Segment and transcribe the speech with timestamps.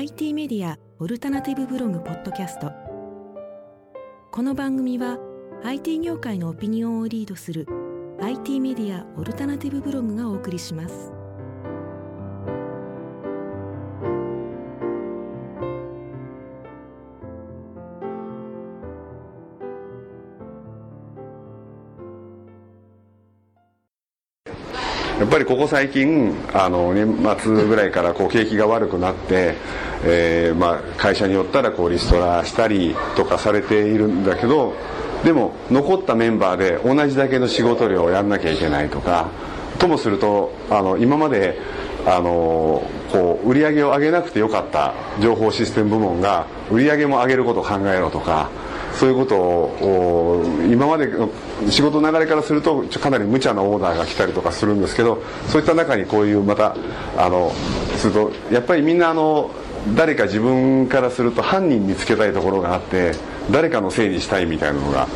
[0.00, 2.70] IT メディアオルタナティブブログポッドキャスト。
[4.30, 5.18] この番組は
[5.64, 7.66] IT 業界のオピニオンをリードする
[8.20, 11.17] IT メディアオルタナティブブログがお送りします。
[25.18, 29.54] やっぱりここ最近あの年末ぐらいからこう景気が悪くなって、
[30.04, 34.74] えーまあ、会社によったらこうリストラしたりとかされているんだけど
[35.24, 39.28] でも残ったメンバーで同じだけの仕事量をやんなきゃいけないとか
[39.80, 41.58] ともするとあの今まで
[42.06, 48.50] あのこう売り上げを上げなくてよかった情報システム部門が売り上げも上げることを考えろとか
[48.98, 51.30] そういうことを今までの
[51.70, 56.74] 仕事の流れからするとかなり無茶なオーダーが来たりとかするんですけどそういった中にこういうまた
[57.16, 57.52] あの
[57.96, 59.52] するとやっぱりみんなあの
[59.94, 63.12] 誰か自分からすると犯人につけたいところがあって
[63.52, 65.06] 誰かのせいにしたいみたいなのが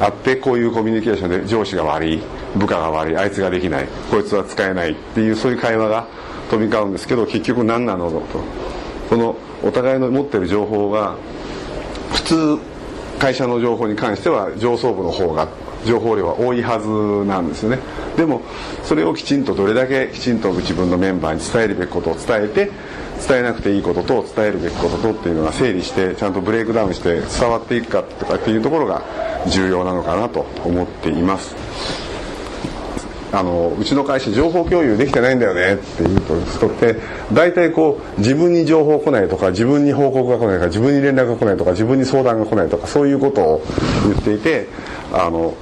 [0.00, 2.22] あってこういうコミュニケーションで上司が悪い
[2.56, 6.06] 部下が悪いあいつができないこいつは使えないっていうそういう会話が
[6.50, 8.22] 飛び交うんですけど結局何なのと。
[9.08, 11.14] このお互いの持ってる情報が
[12.12, 12.58] 普通
[13.18, 15.48] 会社の情報に関しては上層部の方が
[15.84, 16.88] 情報量は多いはず
[17.28, 17.78] なんですよね。
[18.16, 18.42] でも
[18.82, 22.70] それをきちんとどれだけきちんと自分のメンバーに伝えるべきことを伝えて
[23.28, 29.02] 伝えなくていいことと伝えるべきこととっていうのが整理してちゃんとブレイクダウンして伝わっていくかとかっていうところが
[29.48, 32.05] 重要なのかなと思っています。
[33.32, 36.96] あのうちの会社情報共有できてないんだよねって言うと人って
[37.32, 43.62] 大体こう自分に情報来ないとか自分に報告が来ないとか自分に連絡が来ないとか自分に相談が来ないとかそういうことを
[44.04, 44.68] 言っていて
[45.12, 45.54] あの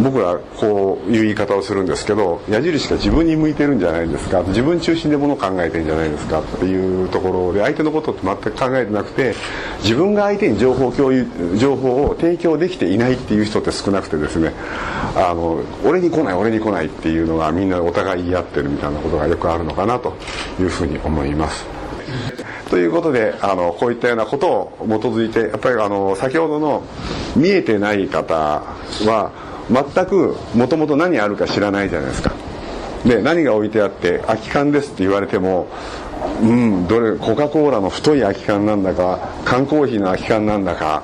[0.00, 9.34] 僕らこういう言い方をするんですけど矢印が自分に向いてるんじゃないですか自分中心でものを考えてるんじゃないですかっていうところで相手のことって全く考えてなくて
[9.82, 14.52] 自分が相手に情報共有情報を提供できていないっていう人って少なくてですね
[15.14, 20.16] あの俺に来ない俺に来ないっていうのがみんなお互い言い合ってるみたいなことがよくあるのかなと
[20.60, 21.64] いうふうに思います。
[22.70, 26.82] ということであのこういったようなことを基づいてやっぱりあの先ほどの
[27.36, 29.30] 見えてない方は
[29.70, 32.32] 全くもともと何あるか知らないじゃないですか。
[33.04, 35.68] で何が置いてあって空き缶ですって言われても
[36.42, 41.02] うんどれコカ・コーラの太い空き缶なんだか缶コーヒーの空き缶なんだか、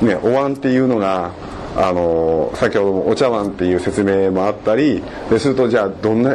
[0.00, 1.32] ね、お椀っていうのが
[1.74, 6.34] あの先ほどもお茶碗っていう説明もあったりでするとじゃあどんな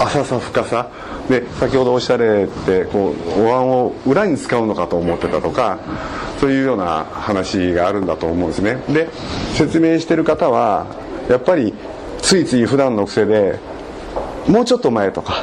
[0.00, 0.90] 浅さ深さ
[1.28, 5.78] で先ほどおっしゃれってこうお椀を裏に使うのかと思ってたとか
[6.44, 8.76] そういうような話があるんだと思うんですね。
[8.92, 9.08] で
[9.54, 10.84] 説明してる方は
[11.26, 11.72] やっぱり
[12.20, 13.58] ついつい普段の癖で
[14.46, 15.42] もうちょっと前とか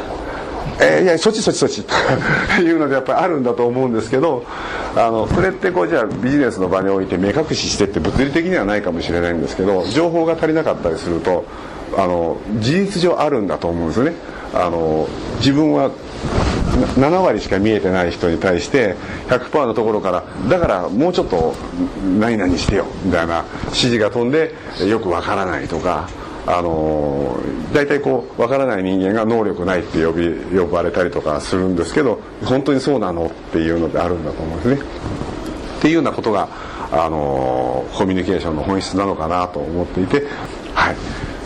[0.80, 1.94] えー、いやそっちそっちそっちと
[2.62, 4.46] いうのでやっぱりあるんだと思うんですけど
[4.96, 11.46] あのそれってこうじゃあビジネスの場において目隠ししてって物理的にはないかもしれないんですけど情報が足りなかったりすると
[11.98, 14.14] あの事実上あるんだと思うんですよね。
[14.54, 15.08] あの
[15.40, 15.90] 自分は
[16.72, 18.96] 7割しか見えてない人に対して
[19.28, 21.54] 100%のところからだからもうちょっと
[22.20, 24.54] 何々してよみたいな指示が飛んで
[24.88, 26.10] よくわからないとか
[26.48, 27.40] あの
[27.74, 34.90] 大体こうわからない人間が能力ないって呼び呼ばれたりとかするんですけど本当にそうなのっていうのであるんだと思うんですね。
[35.80, 36.48] っていうようなことが
[36.92, 40.28] あのコミュニケーションの本質なのかなと思っていて、
[40.74, 40.96] はい、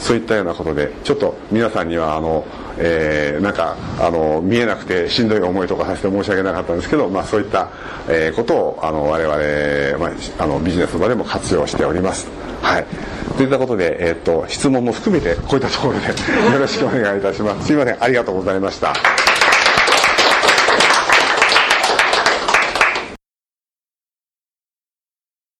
[0.05, 2.45] そういったようなことでちょっと皆さんにはあの、
[2.77, 7.71] えー、なんかあの見えなくてしんどい思いとかさせて申し訳なかったんですけど、まあ、そういった、
[8.07, 12.27] えー、ことをあの我々、まあ、あのビジネスの場でも活用しております。
[12.61, 12.85] はい
[13.35, 16.05] といったことで、えー、っと質問も含めてこういったところで
[16.53, 17.65] よろしくお願いいたします。
[17.65, 18.94] すいませんありがとうございました。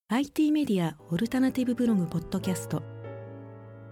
[0.08, 2.95] IT メディアオルタナティブブログポッドキャスト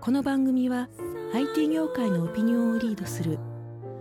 [0.04, 0.90] この番組は
[1.34, 3.40] IT 業界のオピニオンをリードする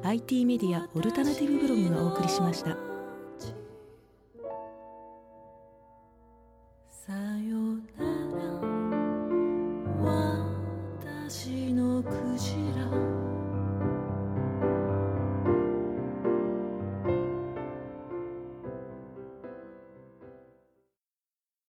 [0.02, 2.91] IT メディアオルタナティブブログがお送りしました。